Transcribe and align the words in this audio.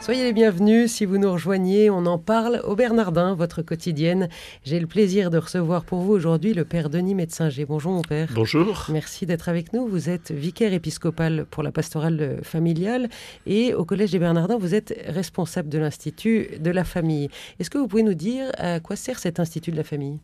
Soyez 0.00 0.24
les 0.24 0.32
bienvenus 0.32 0.90
si 0.90 1.04
vous 1.04 1.18
nous 1.18 1.30
rejoignez. 1.30 1.90
On 1.90 2.06
en 2.06 2.18
parle 2.18 2.62
au 2.64 2.74
Bernardin, 2.74 3.34
votre 3.34 3.60
quotidienne. 3.60 4.30
J'ai 4.64 4.80
le 4.80 4.86
plaisir 4.86 5.30
de 5.30 5.36
recevoir 5.36 5.84
pour 5.84 6.00
vous 6.00 6.12
aujourd'hui 6.14 6.54
le 6.54 6.64
père 6.64 6.88
Denis 6.88 7.14
Médecinger. 7.14 7.66
Bonjour 7.66 7.92
mon 7.92 8.00
père. 8.00 8.30
Bonjour. 8.34 8.86
Merci 8.88 9.26
d'être 9.26 9.50
avec 9.50 9.74
nous. 9.74 9.86
Vous 9.86 10.08
êtes 10.08 10.32
vicaire 10.32 10.72
épiscopal 10.72 11.44
pour 11.50 11.62
la 11.62 11.70
pastorale 11.70 12.40
familiale 12.42 13.10
et 13.46 13.74
au 13.74 13.84
Collège 13.84 14.12
des 14.12 14.18
Bernardins, 14.18 14.56
vous 14.56 14.74
êtes 14.74 14.98
responsable 15.06 15.68
de 15.68 15.78
l'Institut 15.78 16.48
de 16.58 16.70
la 16.70 16.84
famille. 16.84 17.28
Est-ce 17.58 17.68
que 17.68 17.76
vous 17.76 17.86
pouvez 17.86 18.02
nous 18.02 18.14
dire 18.14 18.50
à 18.56 18.80
quoi 18.80 18.96
sert 18.96 19.18
cet 19.18 19.38
Institut 19.38 19.70
de 19.70 19.76
la 19.76 19.84
famille? 19.84 20.18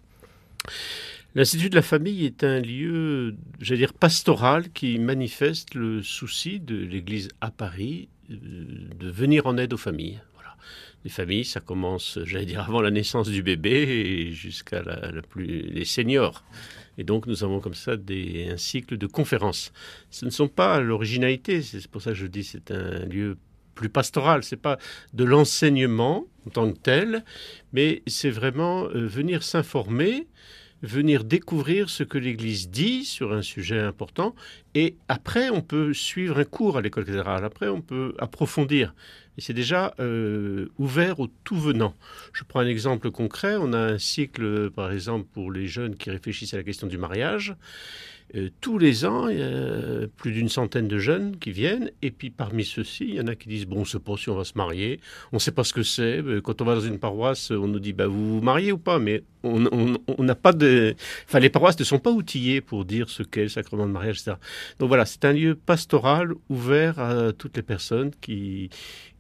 L'Institut 1.35 1.69
de 1.69 1.77
la 1.77 1.83
famille 1.83 2.25
est 2.25 2.45
un 2.45 2.61
lieu, 2.61 3.37
j'allais 3.61 3.81
dire, 3.81 3.93
pastoral 3.93 4.71
qui 4.71 4.99
manifeste 4.99 5.75
le 5.75 6.03
souci 6.03 6.61
de 6.61 6.77
l'Église 6.77 7.29
à 7.43 7.51
Paris 7.51 8.09
de 8.29 9.11
venir 9.11 9.47
en 9.47 9.57
aide 9.57 9.73
aux 9.73 9.79
familles. 9.79 10.21
Voilà. 10.35 10.57
Les 11.05 11.11
familles, 11.11 11.45
ça 11.45 11.61
commence, 11.61 12.19
j'allais 12.25 12.47
dire, 12.47 12.61
avant 12.61 12.81
la 12.81 12.91
naissance 12.91 13.29
du 13.29 13.43
bébé 13.43 14.33
jusqu'à 14.33 14.83
la, 14.83 15.23
plus, 15.23 15.63
les 15.63 15.85
seniors. 15.85 16.45
Et 16.99 17.05
donc, 17.05 17.27
nous 17.27 17.45
avons 17.45 17.61
comme 17.61 17.75
ça 17.75 17.97
des, 17.97 18.49
un 18.51 18.57
cycle 18.57 18.97
de 18.97 19.07
conférences. 19.07 19.73
Ce 20.11 20.25
ne 20.25 20.31
sont 20.31 20.49
pas 20.49 20.81
l'originalité, 20.81 21.63
c'est 21.63 21.87
pour 21.89 22.03
ça 22.03 22.11
que 22.11 22.17
je 22.17 22.27
dis 22.27 22.45
c'est 22.45 22.71
un 22.71 23.05
lieu 23.07 23.37
plus 23.75 23.91
pastoral, 23.91 24.43
c'est 24.43 24.57
pas 24.57 24.79
de 25.13 25.23
l'enseignement 25.23 26.27
en 26.47 26.51
tant 26.51 26.73
que 26.73 26.79
tel, 26.79 27.25
mais 27.73 28.03
c'est 28.07 28.31
vraiment 28.31 28.85
euh, 28.87 29.07
venir 29.07 29.43
s'informer 29.43 30.27
venir 30.83 31.25
découvrir 31.25 31.91
ce 31.91 32.03
que 32.03 32.19
l'Église 32.19 32.71
dit 32.71 33.05
sur 33.05 33.33
un 33.33 33.43
sujet 33.43 33.81
important. 33.81 34.35
Et 34.75 34.97
après, 35.09 35.51
on 35.51 35.63
peut 35.63 35.95
suivre 35.95 36.39
un 36.39 36.45
cours 36.45 36.77
à 36.77 36.83
l'école 36.83 37.05
cathédrale. 37.05 37.45
Après, 37.45 37.69
on 37.69 37.81
peut 37.81 38.15
approfondir. 38.19 38.95
Et 39.39 39.41
c'est 39.41 39.55
déjà 39.55 39.95
euh, 40.01 40.69
ouvert 40.79 41.21
aux 41.21 41.29
tout 41.45 41.59
venants. 41.59 41.95
Je 42.33 42.45
prends 42.45 42.61
un 42.61 42.67
exemple 42.67 43.11
concret. 43.11 43.57
On 43.59 43.73
a 43.73 43.79
un 43.79 43.99
cycle, 43.99 44.71
par 44.71 44.93
exemple, 44.93 45.27
pour 45.33 45.51
les 45.51 45.67
jeunes 45.67 45.97
qui 45.97 46.11
réfléchissent 46.11 46.55
à 46.55 46.59
la 46.59 46.63
question 46.63 46.87
du 46.87 46.99
mariage. 46.99 47.55
Euh, 48.35 48.49
tous 48.61 48.79
les 48.79 49.05
ans, 49.05 49.29
il 49.29 49.39
y 49.39 49.43
a 49.43 50.07
plus 50.17 50.33
d'une 50.33 50.49
centaine 50.49 50.89
de 50.89 50.99
jeunes 50.99 51.37
qui 51.37 51.53
viennent, 51.53 51.91
et 52.03 52.11
puis 52.11 52.31
parmi 52.31 52.65
ceux-ci, 52.65 53.05
il 53.09 53.15
y 53.15 53.21
en 53.21 53.29
a 53.29 53.37
qui 53.37 53.49
disent, 53.49 53.67
bon, 53.67 53.81
on 53.81 53.85
sait 53.85 54.01
pas 54.01 54.17
si 54.17 54.29
on 54.29 54.35
va 54.35 54.45
se 54.45 54.55
marier, 54.57 55.01
on 55.33 55.37
ne 55.37 55.41
sait 55.41 55.53
pas 55.53 55.65
ce 55.65 55.73
que 55.73 55.83
c'est. 55.83 56.23
Euh, 56.23 56.41
quand 56.41 56.61
on 56.61 56.65
va 56.65 56.75
dans 56.75 56.81
une 56.81 56.99
paroisse, 56.99 57.51
on 57.53 57.69
nous 57.69 57.79
dit, 57.79 57.93
bah, 57.93 58.07
vous 58.07 58.37
vous 58.37 58.41
mariez 58.41 58.73
ou 58.73 58.79
pas, 58.79 58.99
mais 58.99 59.23
on 59.45 59.61
n'a 60.19 60.35
pas 60.35 60.53
de... 60.53 60.97
Enfin, 61.29 61.39
les 61.39 61.51
paroisses 61.51 61.79
ne 61.79 61.85
sont 61.85 62.01
pas 62.01 62.11
outillées 62.11 62.61
pour 62.61 62.85
dire 62.85 63.09
ce 63.09 63.23
qu'est 63.23 63.43
le 63.43 63.49
sacrement 63.49 63.87
de 63.87 63.93
mariage, 63.93 64.19
etc. 64.19 64.39
Donc 64.81 64.89
voilà, 64.89 65.07
c'est 65.07 65.25
un 65.25 65.33
lieu 65.33 65.55
pastoral 65.55 66.33
ouvert 66.49 66.99
à 66.99 67.33
toutes 67.33 67.57
les 67.57 67.63
personnes 67.63 68.11
qui, 68.21 68.71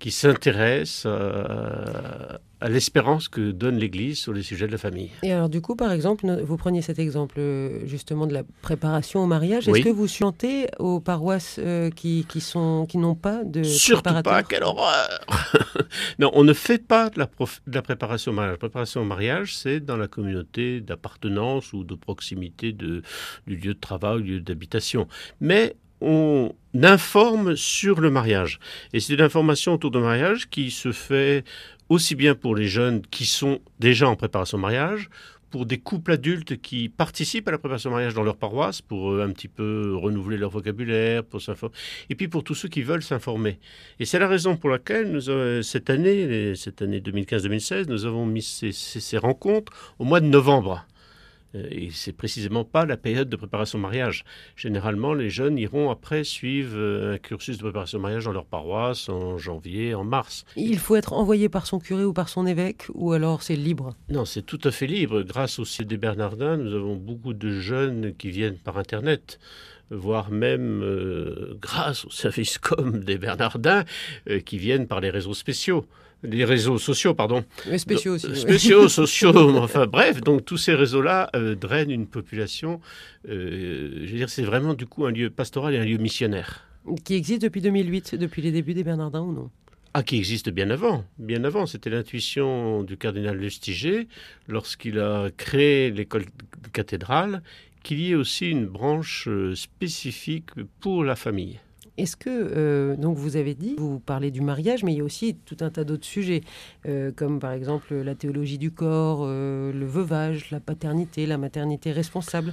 qui 0.01 0.11
s'intéressent 0.11 1.07
à, 1.07 2.41
à 2.61 2.69
l'espérance 2.69 3.29
que 3.29 3.51
donne 3.51 3.77
l'Église 3.77 4.19
sur 4.19 4.33
les 4.33 4.43
sujets 4.43 4.67
de 4.67 4.73
la 4.73 4.79
famille. 4.79 5.11
Et 5.23 5.33
alors 5.33 5.49
du 5.49 5.61
coup, 5.61 5.77
par 5.77 5.93
exemple, 5.93 6.27
vous 6.43 6.57
preniez 6.57 6.81
cet 6.81 6.99
exemple 6.99 7.37
euh, 7.39 7.87
justement 7.87 8.27
de 8.27 8.33
la 8.33 8.45
préparation 8.63 9.23
au 9.23 9.27
mariage. 9.27 9.69
Est-ce 9.69 9.83
que 9.83 9.91
vous 9.91 10.09
chantez 10.09 10.69
aux 10.79 11.01
paroisses 11.01 11.57
euh, 11.59 11.91
qui, 11.91 12.25
qui, 12.29 12.41
sont, 12.41 12.87
qui 12.89 12.97
n'ont 12.99 13.15
pas 13.15 13.45
de 13.45 13.63
Surtout 13.63 14.23
pas, 14.23 14.43
quelle 14.43 14.63
horreur 14.65 15.21
Non, 16.19 16.31
on 16.35 16.45
ne 16.45 16.55
fait 16.55 16.79
pas 16.79 17.11
de 17.11 17.19
la, 17.19 17.27
de 17.27 17.75
la 17.75 17.83
préparation 17.83 18.33
au 18.33 18.35
mariage. 18.35 18.53
La 18.53 18.59
préparation 18.59 19.03
au 19.03 19.05
mariage, 19.05 19.57
c'est 19.57 19.81
dans 19.81 19.97
la 19.97 20.09
communauté 20.09 20.81
d'appartenance 20.81 21.73
ou 21.75 21.85
de 21.85 21.95
proximité 21.95 22.73
de, 22.73 23.03
du 23.47 23.57
lieu 23.57 23.75
de 23.75 23.81
travail, 23.81 24.23
du 24.23 24.35
lieu 24.35 24.41
d'habitation. 24.41 25.09
Mais 25.41 25.77
on 26.01 26.55
informe 26.83 27.57
sur 27.57 28.01
le 28.01 28.11
mariage. 28.11 28.59
Et 28.93 29.01
c'est 29.01 29.15
une 29.15 29.23
information 29.23 29.75
autour 29.75 29.91
du 29.91 29.99
mariage 29.99 30.49
qui 30.51 30.71
se 30.71 30.93
fait 30.93 31.45
aussi 31.89 32.15
bien 32.15 32.35
pour 32.35 32.57
les 32.57 32.69
jeunes 32.69 33.03
qui 33.03 33.27
sont 33.27 33.61
déjà 33.79 34.09
en 34.09 34.17
préparation 34.17 34.59
au 34.59 34.61
mariage, 34.61 35.09
pour 35.51 35.65
des 35.65 35.79
couples 35.79 36.13
adultes 36.13 36.61
qui 36.61 36.89
participent 36.89 37.49
à 37.49 37.53
la 37.53 37.59
préparation 37.59 37.91
au 37.91 37.93
mariage 37.93 38.15
dans 38.15 38.23
leur 38.23 38.37
paroisse, 38.37 38.83
pour 38.83 39.13
euh, 39.13 39.25
un 39.25 39.31
petit 39.31 39.49
peu 39.49 39.95
renouveler 39.97 40.37
leur 40.37 40.51
vocabulaire, 40.51 41.25
pour 41.25 41.41
s'informer, 41.41 41.75
et 42.11 42.15
puis 42.15 42.29
pour 42.29 42.45
tous 42.45 42.55
ceux 42.55 42.69
qui 42.69 42.83
veulent 42.83 43.03
s'informer. 43.03 43.59
Et 44.01 44.05
c'est 44.05 44.19
la 44.19 44.29
raison 44.29 44.57
pour 44.57 44.71
laquelle 44.71 45.19
euh, 45.29 45.63
cette 45.63 45.89
année, 45.89 46.55
cette 46.57 46.83
année 46.83 47.01
2015-2016, 47.01 47.89
nous 47.89 48.05
avons 48.05 48.27
mis 48.27 48.43
ces 48.43 49.19
rencontres 49.19 49.95
au 49.99 50.05
mois 50.05 50.21
de 50.21 50.27
novembre. 50.27 50.85
Euh, 51.57 51.67
et 51.71 51.89
c'est 51.91 52.13
précisément 52.13 52.65
pas 52.65 52.87
la 52.87 52.97
période 52.97 53.29
de 53.29 53.37
préparation 53.37 53.79
au 53.79 53.83
mariage. 53.83 54.25
Généralement, 54.57 55.15
les 55.15 55.31
jeunes 55.31 55.59
iront 55.59 55.91
après 55.91 56.25
suivre 56.25 56.77
euh, 56.77 57.15
un 57.15 57.19
cursus 57.19 57.57
de 57.59 57.63
préparation 57.63 57.99
au 57.99 58.03
mariage 58.03 58.25
dans 58.25 58.33
leur 58.33 58.47
paroisse 58.47 59.09
en 59.09 59.39
janvier, 59.39 59.95
en 59.95 60.05
mars. 60.05 60.45
Il 60.57 60.79
faut 60.79 60.97
être 60.97 61.13
envoyé 61.13 61.49
par 61.49 61.67
son 61.67 61.79
curé 61.79 62.05
ou 62.05 62.13
par 62.13 62.29
son 62.29 62.47
évêque, 62.47 62.85
ou 62.95 63.13
alors 63.13 63.43
c'est 63.43 63.57
libre? 63.57 63.95
Non, 64.09 64.25
c'est 64.25 64.43
tout 64.43 64.61
à 64.65 64.71
fait 64.71 64.87
libre. 64.87 65.23
Grâce 65.23 65.59
au 65.59 65.65
des 65.85 65.97
Bernardins, 65.97 66.57
nous 66.57 66.75
avons 66.75 66.97
beaucoup 66.97 67.35
de 67.35 67.61
jeunes 67.61 68.15
qui 68.17 68.31
viennent 68.31 68.59
par 68.59 68.79
Internet 68.79 69.39
voire 69.91 70.31
même 70.31 70.83
euh, 70.83 71.57
grâce 71.61 72.05
au 72.05 72.11
service 72.11 72.59
com 72.59 73.01
des 73.01 73.19
Bernardins 73.19 73.85
qui 74.45 74.59
viennent 74.59 74.87
par 74.87 75.01
les 75.01 75.11
réseaux 75.11 75.35
spéciaux 75.35 75.87
les 76.23 76.45
réseaux 76.45 76.79
sociaux, 76.79 77.15
pardon. 77.15 77.45
Les 77.69 77.79
spéciaux 77.79 78.15
aussi. 78.15 78.35
Spéciaux, 78.35 78.89
sociaux, 79.03 79.57
enfin 79.59 79.87
bref, 79.87 80.21
donc 80.21 80.45
tous 80.45 80.57
ces 80.57 80.75
réseaux-là 80.75 81.31
euh, 81.35 81.55
drainent 81.55 81.91
une 81.91 82.07
population. 82.07 82.81
Euh, 83.29 84.03
je 84.05 84.11
veux 84.11 84.19
dire, 84.19 84.31
c'est 84.31 84.43
vraiment 84.43 84.75
du 84.75 84.87
coup 84.87 85.05
un 85.07 85.13
lieu 85.13 85.31
pastoral 85.31 85.75
et 85.75 85.79
un 85.79 85.85
lieu 85.85 85.99
missionnaire. 85.99 86.67
Qui 87.05 87.15
existe 87.15 87.43
depuis 87.43 87.61
2008, 87.61 88.15
depuis 88.15 88.43
les 88.43 88.53
débuts 88.53 88.75
des 88.75 88.85
Bernardins 88.85 89.23
ou 89.23 89.33
non? 89.33 89.51
Ah, 89.93 90.03
qui 90.03 90.19
existe 90.19 90.51
bien 90.51 90.69
avant, 90.71 91.05
bien 91.19 91.43
avant. 91.45 91.65
C'était 91.65 91.89
l'intuition 91.89 92.83
du 92.83 92.99
cardinal 92.99 93.39
Lustiger 93.39 94.09
lorsqu'il 94.47 94.99
a 94.99 95.31
créé 95.37 95.91
l'école 95.91 96.27
cathédrale 96.75 97.43
qu'il 97.87 98.01
y 98.01 98.11
ait 98.11 98.17
aussi 98.17 98.51
une 98.51 98.67
branche 98.67 99.29
euh, 99.29 99.55
spécifique 99.55 100.51
pour 100.81 101.05
la 101.05 101.15
famille. 101.15 101.61
Est-ce 101.99 102.17
que, 102.17 102.29
euh, 102.29 102.97
donc 102.97 103.17
vous 103.17 103.37
avez 103.37 103.55
dit, 103.55 103.77
vous 103.79 104.01
parlez 104.01 104.33
du 104.33 104.41
mariage, 104.41 104.83
mais 104.83 104.93
il 104.93 104.99
y 104.99 105.01
a 105.01 105.05
aussi 105.05 105.37
tout 105.47 105.59
un 105.61 105.71
tas 105.71 105.85
d'autres 105.85 106.05
sujets, 106.05 106.41
euh, 106.87 107.13
comme 107.13 107.39
par 107.39 107.53
exemple 107.53 107.95
la 107.95 108.17
théologie 108.17 108.59
du 108.59 108.73
corps, 108.73 109.21
euh, 109.23 109.73
le 109.73 109.87
veuvage, 109.87 110.51
la 110.51 110.59
paternité, 110.59 111.27
la 111.27 111.39
maternité 111.39 111.93
responsable. 111.93 112.53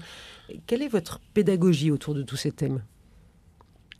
Quelle 0.68 0.84
est 0.84 0.88
votre 0.88 1.20
pédagogie 1.34 1.90
autour 1.90 2.14
de 2.14 2.22
tous 2.22 2.38
ces 2.38 2.52
thèmes? 2.52 2.84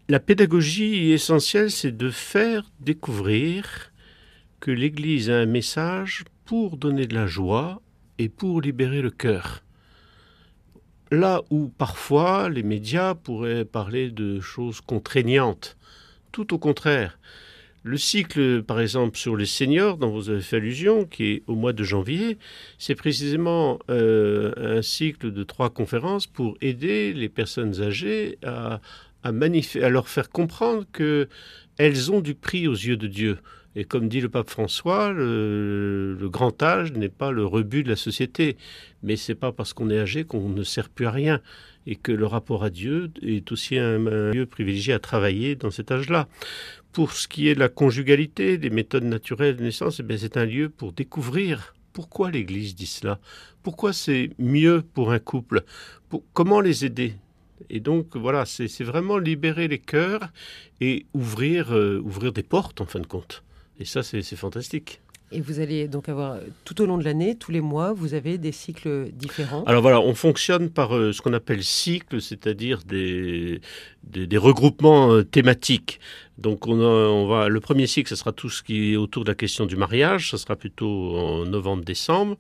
La 0.10 0.20
pédagogie 0.20 1.12
essentielle, 1.14 1.72
c'est 1.72 1.98
de 1.98 2.12
faire 2.12 2.72
découvrir 2.80 3.92
que 4.60 4.70
l'Église 4.70 5.32
a 5.32 5.38
un 5.38 5.48
message 5.48 6.26
pour 6.46 6.78
donner 6.78 7.08
de 7.08 7.16
la 7.16 7.26
joie 7.26 7.82
et 8.20 8.30
pour 8.30 8.62
libérer 8.62 9.02
le 9.02 9.10
cœur. 9.10 9.63
Là 11.14 11.44
où 11.52 11.68
parfois 11.68 12.50
les 12.50 12.64
médias 12.64 13.14
pourraient 13.14 13.66
parler 13.66 14.10
de 14.10 14.40
choses 14.40 14.82
contraignantes, 14.82 15.78
tout 16.32 16.56
au 16.56 16.58
contraire. 16.58 17.20
Le 17.84 17.98
cycle, 17.98 18.64
par 18.64 18.80
exemple, 18.80 19.16
sur 19.16 19.36
les 19.36 19.46
seniors, 19.46 19.98
dont 19.98 20.10
vous 20.10 20.32
avez 20.32 20.42
fait 20.42 20.56
allusion, 20.56 21.06
qui 21.06 21.26
est 21.26 21.44
au 21.46 21.54
mois 21.54 21.72
de 21.72 21.84
janvier, 21.84 22.40
c'est 22.80 22.96
précisément 22.96 23.78
euh, 23.92 24.80
un 24.80 24.82
cycle 24.82 25.32
de 25.32 25.44
trois 25.44 25.70
conférences 25.70 26.26
pour 26.26 26.58
aider 26.62 27.14
les 27.14 27.30
personnes 27.30 27.80
âgées 27.80 28.40
à, 28.44 28.82
à, 29.22 29.30
à 29.30 29.90
leur 29.90 30.10
faire 30.10 30.32
comprendre 30.32 30.84
qu'elles 30.92 32.12
ont 32.12 32.22
du 32.22 32.34
prix 32.34 32.68
aux 32.68 32.74
yeux 32.74 32.98
de 32.98 33.06
Dieu. 33.06 33.38
Et 33.76 33.86
comme 33.86 34.08
dit 34.08 34.22
le 34.22 34.30
pape 34.30 34.50
François, 34.50 35.12
le, 35.12 36.18
grand 36.24 36.62
âge 36.62 36.94
n'est 36.94 37.10
pas 37.10 37.32
le 37.32 37.46
rebut 37.46 37.84
de 37.84 37.90
la 37.90 37.96
société, 37.96 38.56
mais 39.02 39.16
c'est 39.16 39.36
pas 39.36 39.52
parce 39.52 39.74
qu'on 39.74 39.90
est 39.90 40.00
âgé 40.00 40.26
qu'on 40.26 40.50
ne 40.50 40.64
sert 40.64 40.90
plus 40.90 41.08
à 41.08 41.12
rien 41.12 41.42
et 41.88 41.96
que 41.96 42.12
le 42.12 42.26
rapport 42.26 42.64
à 42.64 42.70
Dieu 42.70 43.12
est 43.22 43.52
aussi 43.52 43.78
un, 43.78 44.32
lieu 44.32 44.46
privilégié 44.46 44.94
à 44.94 45.00
travailler 45.00 45.56
dans 45.56 45.72
cet 45.72 45.92
âge-là. 45.92 46.28
Pour 46.92 47.14
ce 47.14 47.28
qui 47.28 47.50
est 47.50 47.56
de 47.56 47.60
la 47.60 47.70
conjugalité, 47.70 48.58
des 48.58 48.70
méthodes 48.70 49.04
naturelles 49.04 49.58
de 49.58 49.64
naissance, 49.64 50.00
eh 50.00 50.18
c'est 50.18 50.38
un 50.38 50.46
lieu 50.46 50.70
pour 50.70 50.94
découvrir 50.94 51.74
pourquoi 51.94 52.32
l'Église 52.32 52.76
dit 52.76 52.88
cela, 52.88 53.20
pourquoi 53.64 53.94
c'est 53.94 54.32
mieux 54.38 54.84
pour 54.94 55.12
un 55.12 55.20
couple, 55.20 55.64
comment 56.34 56.62
les 56.62 56.86
aider? 56.86 57.16
Et 57.70 57.80
donc 57.80 58.16
voilà, 58.18 58.46
c'est 58.46 58.84
vraiment 58.84 59.18
libérer 59.18 59.68
les 59.68 59.80
cœurs 59.80 60.30
et 60.82 61.06
ouvrir, 61.14 61.74
euh, 61.74 62.02
ouvrir 62.04 62.34
des 62.34 62.44
portes 62.44 62.82
en 62.82 62.86
fin 62.86 63.00
de 63.00 63.08
compte. 63.08 63.44
Et 63.80 63.86
ça, 63.86 64.04
c'est 64.04 64.24
fantastique. 64.36 65.02
Et 65.32 65.42
vous 65.42 65.60
allez 65.60 65.88
donc 65.88 66.10
avoir 66.10 66.38
tout 66.64 66.80
au 66.80 66.86
long 66.86 66.98
de 66.98 67.04
l'année, 67.04 67.36
tous 67.36 67.52
les 67.52 67.60
mois, 67.60 67.92
vous 67.92 68.14
avez 68.14 68.38
des 68.38 68.52
cycles 68.52 69.10
différents. 69.14 69.64
Alors 69.64 69.82
voilà, 69.82 70.00
on 70.00 70.14
fonctionne 70.14 70.70
par 70.70 70.92
ce 70.92 71.20
qu'on 71.24 71.34
appelle 71.34 71.64
cycle, 71.64 72.22
c'est-à-dire 72.22 72.84
des, 72.86 73.60
des, 74.04 74.38
regroupements 74.38 75.24
thématiques. 75.24 76.00
Donc 76.38 76.68
on, 76.68 76.80
on, 76.80 77.28
va, 77.28 77.50
le 77.50 77.60
premier 77.62 77.88
cycle, 77.88 78.10
ce 78.10 78.16
sera 78.16 78.32
tout 78.32 78.52
ce 78.52 78.62
qui 78.62 78.94
est 78.94 78.96
autour 78.96 79.24
de 79.24 79.32
la 79.32 79.36
question 79.36 79.66
du 79.66 79.76
mariage, 79.76 80.30
ce 80.30 80.38
sera 80.38 80.56
plutôt 80.56 81.18
en 81.18 81.46
novembre-décembre. 81.46 82.38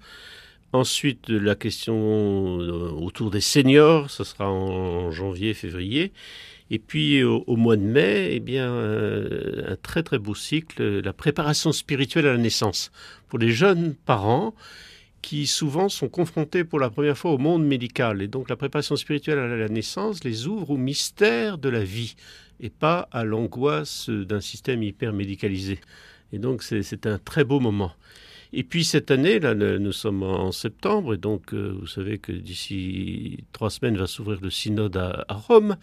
Ensuite, 0.73 1.29
la 1.29 1.53
question 1.53 2.59
euh, 2.59 2.89
autour 2.89 3.29
des 3.29 3.41
seniors, 3.41 4.09
ce 4.09 4.23
sera 4.23 4.49
en 4.49 5.11
janvier, 5.11 5.53
février. 5.53 6.11
Et 6.71 6.79
puis 6.79 7.23
au, 7.23 7.55
mois 7.55 7.77
de 7.77 7.83
mai, 7.83 8.29
eh 8.31 8.39
bien, 8.39 8.71
euh, 8.71 9.73
un 9.73 9.75
très 9.75 10.01
très 10.01 10.17
beau 10.17 10.33
cycle, 10.33 11.01
la 11.01 11.13
préparation 11.13 11.71
spirituelle 11.71 12.25
à 12.25 12.31
la 12.33 12.39
naissance. 12.39 12.91
Pour 13.27 13.37
les 13.37 13.51
jeunes 13.51 13.93
parents 13.93 14.55
qui 15.21 15.45
souvent 15.45 15.89
sont 15.89 16.09
confrontés 16.09 16.63
pour 16.63 16.79
la 16.79 16.89
première 16.89 17.17
fois 17.17 17.31
au 17.31 17.37
monde 17.37 17.65
médical. 17.65 18.23
Et 18.23 18.27
donc 18.27 18.49
la 18.49 18.55
préparation 18.55 18.95
spirituelle 18.95 19.37
à 19.37 19.55
la 19.55 19.69
naissance 19.69 20.23
les 20.23 20.47
ouvre 20.47 20.71
au 20.71 20.77
mystère 20.77 21.59
de 21.59 21.69
la 21.69 21.83
vie 21.83 22.15
et 22.59 22.71
pas 22.71 23.07
à 23.11 23.23
l'angoisse 23.23 24.09
d'un 24.09 24.41
système 24.41 24.81
hyper 24.81 25.13
médicalisé. 25.13 25.79
Et 26.31 26.39
donc 26.39 26.63
c'est 26.63 27.05
un 27.05 27.19
très 27.19 27.43
beau 27.43 27.59
moment. 27.59 27.93
Et 28.55 28.63
puis 28.63 28.83
cette 28.85 29.09
année, 29.09 29.39
là, 29.39 29.55
nous 29.55 29.91
sommes 29.91 30.21
en 30.21 30.51
septembre, 30.51 31.15
et 31.15 31.17
donc 31.17 31.53
euh, 31.55 31.75
vous 31.79 31.87
savez 31.87 32.19
que 32.19 32.31
d'ici 32.31 33.45
trois 33.51 33.71
semaines 33.71 33.97
va 33.97 34.05
s'ouvrir 34.05 34.39
le 34.41 34.51
synode 34.51 34.95
à, 34.95 35.25
Rome. 35.33 35.75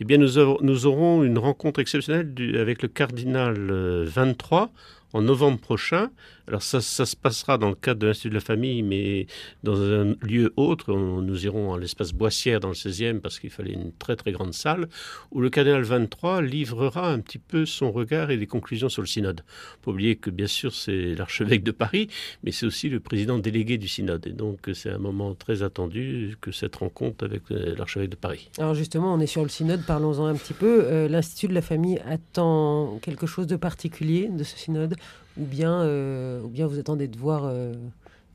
Eh 0.00 0.04
bien, 0.04 0.18
nous, 0.18 0.36
nous, 0.60 0.86
aurons 0.86 1.24
une 1.24 1.38
rencontre 1.38 1.80
exceptionnelle 1.80 2.34
avec 2.58 2.82
le 2.82 2.88
cardinal 2.88 3.56
23 4.04 4.62
euh, 4.62 4.66
en 5.14 5.22
novembre 5.22 5.58
prochain. 5.58 6.10
Alors 6.50 6.62
ça, 6.62 6.80
se 6.80 7.14
passera 7.14 7.58
dans 7.58 7.68
le 7.68 7.76
cadre 7.76 8.00
de 8.00 8.08
l'Institut 8.08 8.30
de 8.30 8.34
la 8.34 8.40
Famille, 8.40 8.82
mais 8.82 9.28
dans 9.62 9.80
un 9.80 10.16
lieu 10.20 10.52
autre. 10.56 10.92
nous 10.92 11.44
irons 11.44 11.72
à 11.74 11.78
l'espace 11.78 12.12
Boissière 12.12 12.58
dans 12.58 12.70
le 12.70 12.74
16e 12.74 13.20
parce 13.20 13.38
qu'il 13.38 13.50
fallait 13.50 13.72
une 13.72 13.92
très 13.92 14.16
très 14.16 14.32
grande 14.32 14.52
salle, 14.52 14.88
où 15.30 15.40
le 15.40 15.48
cardinal 15.48 15.82
23 15.82 16.42
livrera 16.42 17.12
un 17.12 17.20
petit 17.20 17.38
peu 17.38 17.66
son 17.66 17.92
regard 17.92 18.32
et 18.32 18.36
des 18.36 18.48
conclusions 18.48 18.88
sur 18.88 19.00
le 19.00 19.06
synode. 19.06 19.42
Faut 19.82 19.92
oublier 19.92 20.16
que 20.16 20.28
bien 20.30 20.48
sûr 20.48 20.74
c'est 20.74 21.14
l'archevêque 21.14 21.62
de 21.62 21.70
Paris, 21.70 22.08
mais 22.42 22.50
c'est 22.50 22.66
aussi 22.66 22.88
le 22.88 22.98
président 22.98 23.38
délégué 23.38 23.78
du 23.78 23.86
synode. 23.86 24.26
Et 24.26 24.32
donc 24.32 24.68
c'est 24.74 24.90
un 24.90 24.98
moment 24.98 25.36
très 25.36 25.62
attendu 25.62 26.36
que 26.40 26.50
cette 26.50 26.74
rencontre 26.74 27.24
avec 27.24 27.42
euh, 27.52 27.76
l'archevêque 27.78 28.10
de 28.10 28.16
Paris. 28.16 28.50
Alors 28.58 28.74
justement, 28.74 29.14
on 29.14 29.20
est 29.20 29.28
sur 29.28 29.44
le 29.44 29.48
synode, 29.48 29.84
parlons-en 29.86 30.26
un 30.26 30.34
petit 30.34 30.54
peu. 30.54 30.82
Euh, 30.82 31.06
L'Institut 31.06 31.46
de 31.46 31.54
la 31.54 31.62
Famille 31.62 32.00
attend 32.08 32.98
quelque 33.02 33.28
chose 33.28 33.46
de 33.46 33.54
particulier 33.54 34.28
de 34.28 34.42
ce 34.42 34.58
synode 34.58 34.96
ou 35.38 35.44
bien, 35.44 35.82
euh, 35.82 36.42
ou 36.42 36.48
bien 36.48 36.66
vous 36.66 36.78
attendez 36.78 37.08
de 37.08 37.16
voir 37.16 37.44
euh, 37.44 37.72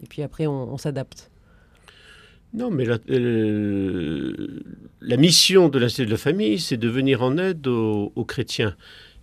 et 0.04 0.08
puis 0.08 0.22
après 0.22 0.48
on, 0.48 0.78
s'adapte 0.78 1.32
non, 2.54 2.72
mais 2.72 2.86
la, 2.86 3.00
euh, 3.10 4.62
mission 5.02 5.68
de 5.68 5.78
l'Institut 5.78 6.06
de 6.06 6.12
la 6.12 6.18
Famille, 6.18 6.58
c'est 6.58 6.78
de 6.78 6.88
venir 6.88 7.22
en 7.22 7.38
aide 7.38 7.68
aux, 7.68 8.26
chrétiens. 8.26 8.78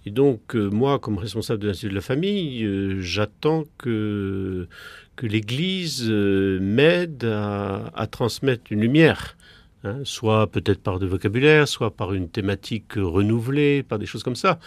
Et 0.04 0.10
donc, 0.10 0.54
moi, 0.54 0.98
comme 0.98 1.16
responsable 1.16 1.62
de 1.62 1.68
l'Institut 1.68 1.88
de 1.88 1.94
la 1.94 2.02
Famille, 2.02 3.00
j'attends 3.00 3.64
que, 3.78 4.68
que 5.16 5.26
l'Église 5.26 6.10
m'aide 6.10 7.24
à, 7.24 8.06
transmettre 8.10 8.64
une 8.70 8.82
lumière 8.82 9.38
Hein, 9.84 10.02
soit 10.04 10.46
peut-être 10.46 10.80
par 10.80 11.00
de 11.00 11.06
vocabulaire, 11.06 11.66
soit 11.66 11.96
par 11.96 12.12
une 12.12 12.28
thématique 12.28 12.92
renouvelée, 12.94 13.82
par 13.82 13.98
des 13.98 14.06
choses 14.06 14.22
comme 14.22 14.36
ça. 14.36 14.60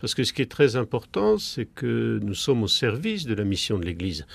Parce 0.00 0.14
que 0.14 0.22
ce 0.22 0.32
qui 0.32 0.42
est 0.42 0.50
très 0.50 0.76
important, 0.76 1.38
c'est 1.38 1.64
que 1.64 2.20
nous 2.22 2.34
sommes 2.34 2.62
au 2.62 2.68
service 2.68 3.26
de 3.26 3.34
la 3.34 3.42
mission 3.42 3.78
de 3.78 3.84
l'Église. 3.84 4.26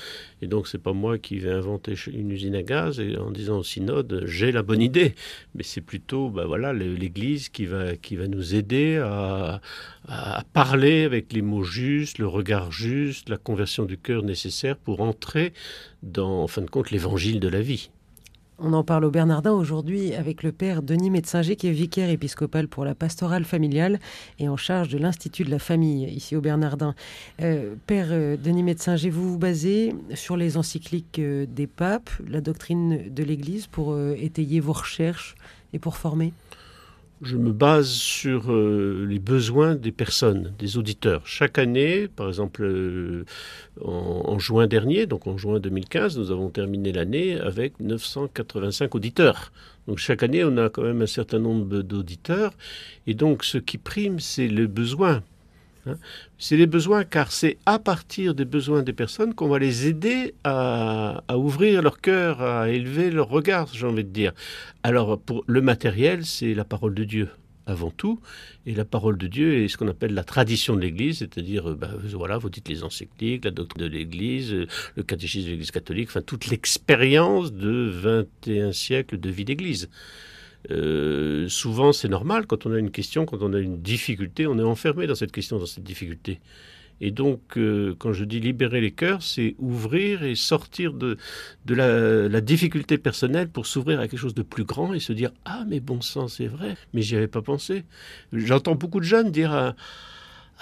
Et 0.42 0.48
donc, 0.48 0.68
c'est 0.68 0.82
pas 0.82 0.92
moi 0.92 1.18
qui 1.20 1.40
vais 1.40 1.52
inventer 1.52 1.96
une 2.12 2.32
usine 2.32 2.56
à 2.56 2.64
gaz 2.64 3.00
et 3.00 3.16
en 3.16 3.32
disant 3.32 3.60
au 3.60 3.64
synode, 3.64 4.24
j'ai 4.26 4.52
la 4.52 4.62
bonne 4.62 4.82
idée. 4.82 5.16
Mais 5.54 5.64
c'est 5.64 5.80
plutôt, 5.80 6.30
ben 6.30 6.44
voilà, 6.44 6.74
l'Église 6.74 7.48
qui 7.48 7.66
va, 7.66 7.96
qui 7.96 8.18
va 8.18 8.28
nous 8.28 8.56
aider 8.56 8.98
à, 8.98 9.62
à 10.10 10.44
parler 10.52 11.06
avec 11.06 11.32
les 11.32 11.42
mots 11.42 11.64
justes, 11.64 12.20
le 12.20 12.28
regard 12.28 12.74
juste, 12.74 13.30
la 13.30 13.38
conversion 13.38 13.86
du 13.86 13.98
cœur 13.98 14.22
nécessaire 14.22 14.76
pour 14.76 15.00
entrer 15.00 15.54
dans, 16.04 16.44
en 16.44 16.48
fin 16.48 16.62
de 16.62 16.70
compte, 16.70 16.92
l'évangile 16.92 17.40
de 17.40 17.48
la 17.48 17.62
vie. 17.62 17.90
On 18.58 18.72
en 18.72 18.86
parle 18.86 19.04
au 19.04 19.12
Bernardin 19.12 19.52
aujourd'hui 19.52 20.16
avec 20.16 20.42
le 20.42 20.54
père 20.54 20.82
Denis 20.82 21.10
Médecinger 21.10 21.58
qui 21.58 21.68
est 21.68 21.74
vicaire 21.74 22.10
épiscopal 22.10 22.70
pour 22.70 22.86
la 22.86 22.96
pastorale 22.96 23.44
familiale 23.44 24.00
et 24.40 24.48
en 24.48 24.56
charge 24.56 24.88
de 24.88 24.98
l'Institut 24.98 25.44
de 25.44 25.52
la 25.52 25.60
famille 25.60 26.06
ici 26.06 26.38
au 26.38 26.42
Bernardin. 26.42 26.96
Euh, 27.42 27.76
père 27.86 28.08
euh, 28.12 28.38
Denis 28.38 28.64
Médecinger, 28.64 29.10
vous 29.10 29.32
vous 29.34 29.38
basez 29.38 29.94
sur 30.14 30.38
les 30.38 30.56
encycliques 30.56 31.20
euh, 31.20 31.46
des 31.46 31.68
papes, 31.68 32.10
la 32.30 32.40
doctrine 32.40 33.14
de 33.14 33.24
l'Église 33.24 33.68
pour 33.68 34.00
étayer 34.18 34.62
vos 34.62 34.74
recherches 34.74 35.36
et 35.74 35.80
pour 35.80 35.98
former? 35.98 36.32
Je 37.22 37.38
me 37.38 37.52
base 37.52 37.90
sur 37.90 38.52
euh, 38.52 39.06
les 39.08 39.20
besoins 39.20 39.76
des 39.76 39.92
personnes, 39.92 40.54
des 40.60 40.78
auditeurs. 40.78 41.26
Chaque 41.26 41.58
année, 41.58 42.08
par 42.08 42.28
exemple 42.28 42.64
euh, 42.64 43.26
en, 43.82 44.38
juin 44.38 44.68
dernier, 44.68 45.06
donc 45.06 45.28
en 45.28 45.38
juin 45.38 45.60
2015, 45.60 46.18
nous 46.18 46.32
avons 46.32 46.50
terminé 46.50 46.92
l'année 46.92 47.40
avec 47.40 47.80
985 47.80 48.96
auditeurs. 48.96 49.52
Donc 49.88 49.98
chaque 49.98 50.24
année, 50.24 50.44
on 50.44 50.58
a 50.58 50.70
quand 50.70 50.84
même 50.84 51.02
un 51.02 51.08
certain 51.08 51.40
nombre 51.40 51.82
d'auditeurs. 51.82 52.54
Et 53.08 53.14
donc 53.14 53.44
ce 53.44 53.58
qui 53.58 53.78
prime, 53.78 54.20
c'est 54.20 54.48
le 54.48 54.68
besoin 54.68 55.24
Hein. 55.86 55.98
C'est 56.38 56.58
les 56.58 56.68
besoins, 56.68 57.04
car 57.04 57.32
c'est 57.32 57.58
à 57.66 57.80
partir 57.80 58.34
des 58.34 58.46
besoins 58.46 58.84
des 58.84 58.94
personnes 58.94 59.34
qu'on 59.34 59.48
va 59.48 59.60
les 59.60 59.88
aider 59.88 60.34
à, 60.44 61.24
ouvrir 61.36 61.82
leur 61.82 62.02
cœur, 62.02 62.42
à 62.42 62.70
élever 62.70 63.12
leur 63.12 63.30
regard, 63.30 63.68
j'ai 63.74 63.86
envie 63.86 64.04
de 64.04 64.10
dire. 64.10 64.34
Alors, 64.84 65.20
pour 65.20 65.44
le 65.48 65.62
matériel, 65.62 66.26
c'est 66.26 66.54
la 66.54 66.66
parole 66.66 66.94
de 66.94 67.04
Dieu 67.04 67.30
avant 67.68 67.90
tout, 67.90 68.20
et 68.68 68.76
la 68.76 68.86
parole 68.86 69.18
de 69.18 69.26
Dieu 69.26 69.64
est 69.64 69.68
ce 69.68 69.78
qu'on 69.78 69.88
appelle 69.88 70.14
la 70.14 70.24
tradition 70.24 70.76
de 70.76 70.82
l'Église, 70.82 71.20
c'est-à-dire, 71.20 71.72
euh, 71.72 71.76
ben, 71.76 71.90
voilà, 72.14 72.38
vous 72.38 72.50
dites 72.50 72.70
les 72.70 72.84
encycliques, 72.84 73.44
la 73.44 73.50
doctrine 73.50 73.84
de 73.84 73.90
l'Église, 73.90 74.54
euh, 74.54 74.68
le 74.96 75.02
catéchisme 75.02 75.48
de 75.48 75.52
l'Église 75.52 75.72
catholique, 75.72 76.10
enfin 76.10 76.22
toute 76.22 76.46
l'expérience 76.46 77.52
de 77.54 77.90
21 77.92 78.72
siècles 78.72 79.20
de 79.20 79.30
vie 79.32 79.46
d'Église. 79.46 79.90
Euh, 80.72 81.48
souvent, 81.48 81.94
c'est 81.94 82.10
normal, 82.10 82.48
quand 82.48 82.66
on 82.66 82.74
a 82.74 82.80
une 82.80 82.92
question, 82.92 83.26
quand 83.26 83.42
on 83.42 83.54
a 83.54 83.60
une 83.60 83.82
difficulté, 83.82 84.48
on 84.48 84.58
est 84.58 84.64
enfermé 84.64 85.08
dans 85.08 85.16
cette 85.16 85.32
question, 85.32 85.60
dans 85.60 85.66
cette 85.66 85.84
difficulté. 85.84 86.40
Et 87.02 87.12
donc, 87.12 87.58
euh, 87.58 87.94
quand 88.00 88.14
je 88.14 88.24
dis 88.24 88.40
libérer 88.40 88.80
les 88.80 88.92
cœurs, 88.92 89.22
c'est 89.22 89.56
ouvrir 89.60 90.24
et 90.24 90.36
sortir 90.36 90.94
de, 90.94 91.18
la, 91.68 92.42
difficulté 92.42 92.98
personnelle 92.98 93.50
pour 93.50 93.66
s'ouvrir 93.66 94.00
à 94.00 94.08
quelque 94.08 94.20
chose 94.20 94.34
de 94.34 94.44
plus 94.44 94.64
grand 94.64 94.94
et 94.94 95.00
se 95.00 95.12
dire 95.12 95.32
Ah, 95.44 95.66
mais 95.68 95.82
bon 95.82 96.00
sang, 96.02 96.30
c'est 96.30 96.48
vrai, 96.48 96.78
mais 96.94 97.02
j'y 97.02 97.18
avais 97.18 97.28
pas 97.28 97.42
pensé. 97.42 97.84
J'entends 98.32 98.76
beaucoup 98.76 99.02
de 99.02 99.06
jeunes 99.06 99.32
dire 99.32 99.76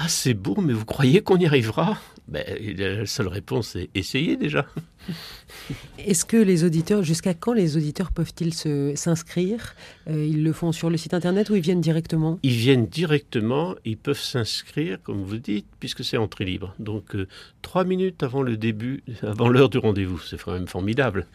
c'est 0.08 0.34
beau, 0.34 0.56
mais 0.62 0.74
vous 0.74 0.86
croyez 0.86 1.22
qu'on 1.22 1.38
y 1.38 1.46
arrivera? 1.46 1.98
Ben, 2.28 2.44
La 2.78 3.06
seule 3.06 3.28
réponse 3.28 3.76
est 3.76 3.90
essayez 3.96 4.38
déjà. 4.38 4.66
Est-ce 5.98 6.26
que 6.26 6.38
les 6.38 6.64
auditeurs, 6.64 7.04
jusqu'à 7.04 7.34
quand 7.34 7.54
les 7.54 7.78
auditeurs 7.78 8.12
peuvent-ils 8.12 8.54
s'inscrire? 8.96 9.76
Euh, 10.10 10.26
Ils 10.26 10.44
le 10.44 10.54
font 10.54 10.72
sur 10.72 10.90
le 10.90 10.98
site 10.98 11.14
internet 11.14 11.50
ou 11.50 11.56
ils 11.56 11.62
viennent 11.62 11.82
directement? 11.82 12.40
Ils 12.44 12.52
viennent 12.52 12.88
directement, 12.88 13.76
ils 13.86 13.98
peuvent 13.98 14.20
s'inscrire, 14.20 14.98
comme 15.04 15.22
vous 15.24 15.38
dites, 15.38 15.68
puisque 15.80 16.04
c'est 16.04 16.18
entrée 16.18 16.46
libre. 16.46 16.74
Donc, 16.80 17.16
euh, 17.16 17.28
trois 17.62 17.84
minutes 17.84 18.24
avant 18.24 18.42
le 18.42 18.58
début, 18.58 19.04
avant 19.22 19.50
l'heure 19.50 19.70
du 19.70 19.78
rendez-vous, 19.78 20.20
c'est 20.20 20.42
quand 20.42 20.54
même 20.54 20.68
formidable. 20.68 21.28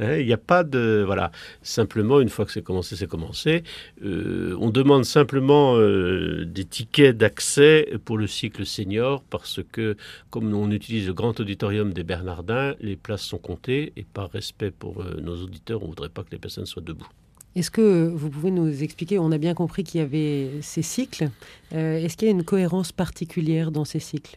Hein, 0.00 0.16
il 0.18 0.26
n'y 0.26 0.32
a 0.32 0.38
pas 0.38 0.64
de. 0.64 1.02
Voilà. 1.04 1.30
Simplement, 1.62 2.20
une 2.20 2.28
fois 2.28 2.44
que 2.44 2.52
c'est 2.52 2.62
commencé, 2.62 2.96
c'est 2.96 3.08
commencé. 3.08 3.64
Euh, 4.04 4.56
on 4.60 4.70
demande 4.70 5.04
simplement 5.04 5.76
des 5.76 6.64
tickets 6.64 7.16
d'accès 7.16 7.88
pour 8.06 8.16
le 8.16 8.26
cycle 8.26 8.64
senior, 8.64 9.22
parce 9.28 9.60
que, 9.70 9.96
comme 10.30 10.54
on 10.54 10.70
utilise 10.70 11.06
le 11.08 11.12
grand 11.12 11.38
auditorium 11.38 11.92
des 11.92 12.04
Bernardins, 12.04 12.74
les 12.80 12.96
places 12.96 13.22
sont 13.22 13.36
comptées 13.36 13.92
et 13.96 14.04
par 14.04 14.30
respect 14.30 14.70
pour 14.70 15.02
euh, 15.02 15.20
nos 15.20 15.36
auditeurs, 15.42 15.82
on 15.82 15.86
ne 15.86 15.90
voudrait 15.90 16.08
pas 16.08 16.22
que 16.22 16.30
les 16.30 16.38
personnes 16.38 16.66
soient 16.66 16.82
debout. 16.82 17.08
Est-ce 17.56 17.70
que 17.70 18.08
vous 18.08 18.30
pouvez 18.30 18.50
nous 18.50 18.82
expliquer, 18.82 19.18
on 19.18 19.32
a 19.32 19.38
bien 19.38 19.54
compris 19.54 19.82
qu'il 19.82 20.00
y 20.00 20.04
avait 20.04 20.62
ces 20.62 20.82
cycles, 20.82 21.30
euh, 21.74 21.98
est-ce 21.98 22.16
qu'il 22.16 22.28
y 22.28 22.30
a 22.30 22.32
une 22.32 22.44
cohérence 22.44 22.92
particulière 22.92 23.72
dans 23.72 23.84
ces 23.84 24.00
cycles? 24.00 24.36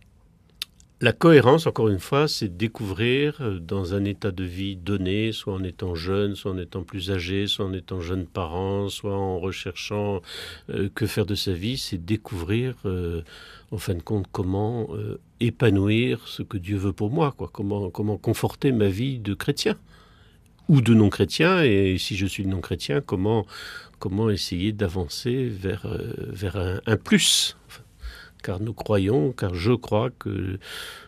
La 1.01 1.13
cohérence, 1.13 1.67
encore 1.67 1.89
une 1.89 1.99
fois, 1.99 2.27
c'est 2.27 2.57
découvrir 2.57 3.37
euh, 3.41 3.59
dans 3.59 3.93
un 3.93 4.03
état 4.05 4.31
de 4.31 4.43
vie 4.43 4.75
donné, 4.75 5.31
soit 5.31 5.53
en 5.53 5.63
étant 5.63 5.95
jeune, 5.95 6.35
soit 6.35 6.51
en 6.51 6.57
étant 6.57 6.83
plus 6.83 7.11
âgé, 7.11 7.47
soit 7.47 7.65
en 7.65 7.73
étant 7.73 8.01
jeune 8.01 8.25
parent, 8.25 8.89
soit 8.89 9.15
en 9.15 9.39
recherchant 9.39 10.21
que 10.95 11.05
faire 11.05 11.25
de 11.25 11.35
sa 11.35 11.53
vie, 11.53 11.77
c'est 11.77 12.03
découvrir 12.03 12.75
en 13.71 13.77
fin 13.77 13.93
de 13.93 14.01
compte, 14.01 14.27
comment 14.31 14.87
euh, 14.91 15.19
épanouir 15.39 16.27
ce 16.27 16.41
que 16.41 16.57
Dieu 16.57 16.77
veut 16.77 16.93
pour 16.93 17.11
moi, 17.11 17.33
quoi. 17.37 17.49
Comment, 17.51 17.89
comment 17.89 18.17
conforter 18.17 18.71
ma 18.71 18.87
vie 18.87 19.19
de 19.19 19.33
chrétien 19.33 19.75
ou 20.67 20.81
de 20.81 20.93
non-chrétien, 20.93 21.63
et 21.63 21.97
si 21.97 22.15
je 22.15 22.27
suis 22.27 22.45
non-chrétien, 22.45 23.01
comment, 23.01 23.47
comment 23.97 24.29
essayer 24.29 24.71
d'avancer 24.71 25.47
vers, 25.47 25.87
euh, 25.87 26.13
vers 26.29 26.57
un, 26.57 26.97
plus. 26.97 27.57
Car 28.43 28.59
nous 28.59 28.73
croyons, 28.73 29.31
car 29.31 29.53
je 29.53 29.73
crois 29.73 30.09
que 30.09 30.59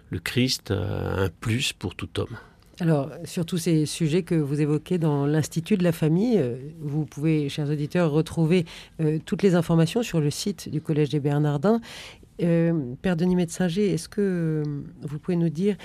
le 0.10 0.20
Christ 0.20 0.72
a 0.72 1.22
un 1.22 1.30
plus 1.30 1.74
pour 1.74 1.96
tout 1.96 2.20
homme. 2.20 2.38
Alors, 2.82 3.12
sur 3.26 3.46
tous 3.46 3.60
ces 3.60 3.86
sujets 3.86 4.24
que 4.24 4.34
vous 4.34 4.60
évoquez 4.60 4.98
dans 4.98 5.28
l'Institut 5.28 5.78
de 5.78 5.84
la 5.84 5.92
famille, 5.92 6.40
euh, 6.40 6.56
vous 6.80 7.06
pouvez, 7.06 7.48
chers 7.48 7.70
auditeurs, 7.70 8.10
retrouver 8.10 8.66
euh, 9.00 9.20
toutes 9.24 9.44
les 9.44 9.54
informations 9.54 10.02
sur 10.02 10.20
le 10.20 10.32
site 10.32 10.68
du 10.68 10.82
Collège 10.82 11.10
des 11.10 11.20
Bernardins. 11.20 11.80
Euh, 12.42 12.96
Père 13.02 13.16
Denis 13.16 13.36
Médecinger, 13.36 13.94
est-ce 13.94 14.10
que 14.10 14.64
vous 15.02 15.20
pouvez 15.20 15.38
nous 15.38 15.50
dire 15.50 15.76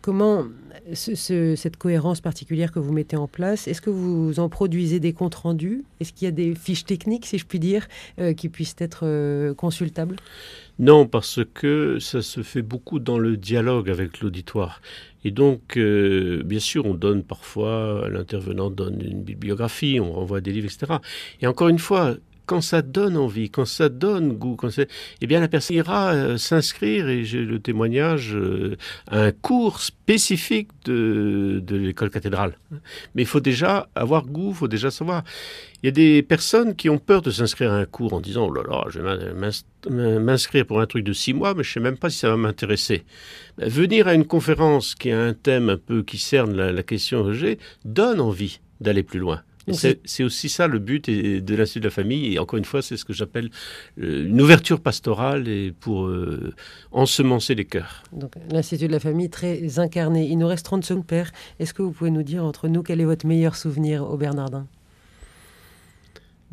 comment 0.00 0.44
cette 0.94 1.76
cohérence 1.76 2.20
particulière 2.20 2.72
que 2.72 2.78
vous 2.78 2.92
mettez 2.92 3.16
en 3.16 3.28
place, 3.28 3.68
est-ce 3.68 3.80
que 3.80 3.90
vous 3.90 4.40
en 4.40 4.48
produisez 4.48 5.00
des 5.00 5.12
comptes 5.12 5.34
rendus? 5.34 5.84
Est-ce 6.00 6.12
qu'il 6.12 6.26
y 6.26 6.28
a 6.28 6.32
des 6.32 6.54
fiches 6.54 6.84
techniques, 6.84 7.26
si 7.26 7.38
je 7.38 7.46
puis 7.46 7.58
dire, 7.58 7.88
qui 8.36 8.48
puissent 8.48 8.76
être 8.78 9.52
consultables? 9.54 10.16
Non, 10.78 11.06
parce 11.06 11.40
que 11.54 11.98
ça 11.98 12.22
se 12.22 12.42
fait 12.42 12.62
beaucoup 12.62 12.98
dans 12.98 13.18
le 13.18 13.36
dialogue 13.36 13.90
avec 13.90 14.20
l'auditoire. 14.20 14.80
Et 15.24 15.30
donc, 15.30 15.76
euh, 15.76 16.42
bien 16.44 16.58
sûr, 16.58 16.86
on 16.86 16.94
donne 16.94 17.22
parfois, 17.22 18.08
l'intervenant 18.10 18.70
donne 18.70 19.00
une 19.00 19.22
bibliographie, 19.22 20.00
on 20.00 20.12
renvoie 20.12 20.40
des 20.40 20.52
livres, 20.52 20.66
etc. 20.66 20.94
Et 21.40 21.46
encore 21.46 21.68
une 21.68 21.78
fois, 21.78 22.16
quand 22.52 22.60
ça 22.60 22.82
donne 22.82 23.16
envie, 23.16 23.48
quand 23.48 23.64
ça 23.64 23.88
donne 23.88 24.34
goût, 24.34 24.56
quand 24.56 24.68
eh 24.78 25.26
bien 25.26 25.40
la 25.40 25.48
personne 25.48 25.76
ira 25.76 26.12
euh, 26.12 26.36
s'inscrire, 26.36 27.08
et 27.08 27.24
j'ai 27.24 27.46
le 27.46 27.58
témoignage, 27.60 28.34
euh, 28.34 28.76
à 29.06 29.22
un 29.22 29.32
cours 29.32 29.80
spécifique 29.80 30.68
de, 30.84 31.62
de 31.64 31.76
l'école 31.76 32.10
cathédrale. 32.10 32.58
Mais 33.14 33.22
il 33.22 33.26
faut 33.26 33.40
déjà 33.40 33.88
avoir 33.94 34.26
goût, 34.26 34.50
il 34.50 34.54
faut 34.54 34.68
déjà 34.68 34.90
savoir. 34.90 35.24
Il 35.82 35.86
y 35.86 35.88
a 35.88 35.92
des 35.92 36.22
personnes 36.22 36.76
qui 36.76 36.90
ont 36.90 36.98
peur 36.98 37.22
de 37.22 37.30
s'inscrire 37.30 37.72
à 37.72 37.76
un 37.76 37.86
cours 37.86 38.12
en 38.12 38.20
disant, 38.20 38.48
oh 38.48 38.52
là 38.52 38.62
là, 38.68 38.84
je 38.90 39.00
vais 39.00 40.18
m'inscrire 40.20 40.66
pour 40.66 40.82
un 40.82 40.86
truc 40.86 41.02
de 41.04 41.14
six 41.14 41.32
mois, 41.32 41.54
mais 41.54 41.64
je 41.64 41.72
sais 41.72 41.80
même 41.80 41.96
pas 41.96 42.10
si 42.10 42.18
ça 42.18 42.28
va 42.28 42.36
m'intéresser. 42.36 43.04
Ben, 43.56 43.66
venir 43.66 44.08
à 44.08 44.12
une 44.12 44.26
conférence 44.26 44.94
qui 44.94 45.10
a 45.10 45.18
un 45.18 45.32
thème 45.32 45.70
un 45.70 45.78
peu 45.78 46.02
qui 46.02 46.18
cerne 46.18 46.54
la, 46.54 46.70
la 46.70 46.82
question 46.82 47.22
rejet 47.22 47.56
donne 47.86 48.20
envie 48.20 48.60
d'aller 48.82 49.02
plus 49.02 49.20
loin. 49.20 49.40
C'est 49.70 50.24
aussi 50.24 50.48
ça 50.48 50.66
le 50.66 50.78
but 50.78 51.08
de 51.08 51.54
l'Institut 51.54 51.80
de 51.80 51.84
la 51.84 51.90
famille. 51.90 52.34
Et 52.34 52.38
encore 52.38 52.58
une 52.58 52.64
fois, 52.64 52.82
c'est 52.82 52.96
ce 52.96 53.04
que 53.04 53.12
j'appelle 53.12 53.50
euh, 54.00 54.26
une 54.26 54.40
ouverture 54.40 54.80
pastorale 54.80 55.48
et 55.48 55.72
pour 55.72 56.06
euh, 56.06 56.52
ensemencer 56.90 57.54
les 57.54 57.64
cœurs. 57.64 58.02
Donc 58.12 58.32
l'Institut 58.50 58.88
de 58.88 58.92
la 58.92 59.00
famille 59.00 59.30
très 59.30 59.78
incarné. 59.78 60.26
Il 60.26 60.38
nous 60.38 60.46
reste 60.46 60.64
30 60.66 60.84
secondes, 60.84 61.06
Père. 61.06 61.30
Est-ce 61.58 61.74
que 61.74 61.82
vous 61.82 61.92
pouvez 61.92 62.10
nous 62.10 62.22
dire 62.22 62.44
entre 62.44 62.68
nous 62.68 62.82
quel 62.82 63.00
est 63.00 63.04
votre 63.04 63.26
meilleur 63.26 63.56
souvenir 63.56 64.02
au 64.02 64.16
Bernardin? 64.16 64.66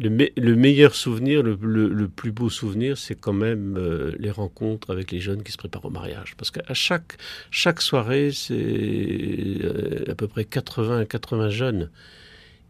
Le, 0.02 0.30
le, 0.38 0.56
meilleur 0.56 0.96
souvenir, 0.96 1.44
le, 1.44 1.58
le, 1.62 2.08
plus 2.08 2.32
beau 2.32 2.50
souvenir, 2.50 2.98
c'est 2.98 3.16
quand 3.16 3.34
même 3.34 3.76
euh, 3.78 4.14
les 4.18 4.32
rencontres 4.32 4.92
avec 4.92 5.12
les 5.12 5.20
jeunes 5.20 5.44
qui 5.44 5.52
se 5.52 5.58
préparent 5.58 5.84
au 5.84 5.90
mariage. 5.90 6.36
Parce 6.38 6.52
qu'à 6.52 6.74
chaque, 6.74 7.18
chaque 7.52 7.82
soirée, 7.82 8.32
c'est 8.32 9.58
à 10.10 10.16
peu 10.16 10.30
près 10.30 10.46
80 10.46 11.04
80 11.04 11.50
jeunes 11.50 11.90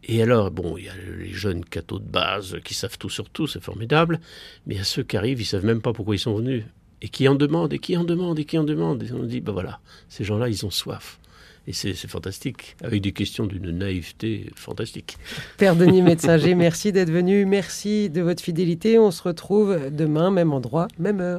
et 0.04 0.22
alors, 0.22 0.50
bon, 0.50 0.76
il 0.76 0.84
y 0.84 0.88
a 0.88 0.92
les 1.18 1.32
jeunes 1.32 1.64
cathos 1.64 1.98
de 1.98 2.08
base 2.08 2.58
qui 2.64 2.74
savent 2.74 2.98
tout 2.98 3.10
sur 3.10 3.28
tout, 3.28 3.46
c'est 3.46 3.62
formidable, 3.62 4.20
mais 4.66 4.74
il 4.74 4.78
y 4.78 4.80
a 4.80 4.84
ceux 4.84 5.02
qui 5.02 5.16
arrivent, 5.16 5.40
ils 5.40 5.46
savent 5.46 5.64
même 5.64 5.82
pas 5.82 5.92
pourquoi 5.92 6.14
ils 6.14 6.20
sont 6.20 6.34
venus, 6.34 6.64
et 7.02 7.08
qui 7.08 7.28
en 7.28 7.34
demandent, 7.34 7.72
et 7.72 7.78
qui 7.78 7.96
en 7.96 8.04
demandent, 8.04 8.38
et 8.38 8.44
qui 8.44 8.58
en 8.58 8.64
demandent, 8.64 9.02
et 9.02 9.12
on 9.12 9.22
dit, 9.22 9.40
ben 9.40 9.52
voilà, 9.52 9.80
ces 10.08 10.24
gens-là, 10.24 10.48
ils 10.48 10.64
ont 10.64 10.70
soif. 10.70 11.18
Et 11.66 11.72
c'est 11.72 11.94
fantastique, 12.08 12.74
avec 12.82 13.02
des 13.02 13.12
questions 13.12 13.46
d'une 13.46 13.70
naïveté 13.70 14.50
fantastique. 14.56 15.18
Père 15.58 15.76
Denis 15.76 16.02
Metzinger, 16.02 16.54
merci 16.54 16.90
d'être 16.90 17.10
venu, 17.10 17.44
merci 17.44 18.08
de 18.08 18.22
votre 18.22 18.42
fidélité. 18.42 18.98
On 18.98 19.10
se 19.10 19.22
retrouve 19.22 19.90
demain, 19.90 20.30
même 20.30 20.52
endroit, 20.52 20.88
même 20.98 21.20
heure. 21.20 21.38